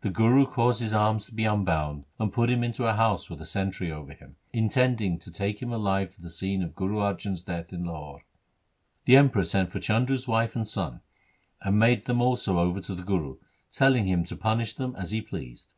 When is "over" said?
3.92-4.14, 12.58-12.80